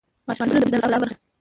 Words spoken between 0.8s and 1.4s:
ښکلا برخه ده.